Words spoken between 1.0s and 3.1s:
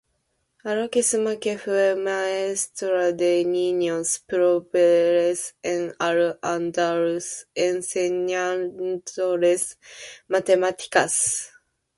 suma que fue maestra